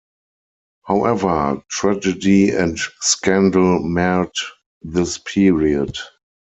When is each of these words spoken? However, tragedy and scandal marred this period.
However, 0.87 1.61
tragedy 1.69 2.49
and 2.49 2.75
scandal 3.01 3.83
marred 3.87 4.31
this 4.81 5.19
period. 5.19 5.95